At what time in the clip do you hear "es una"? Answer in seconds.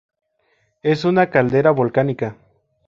0.81-1.29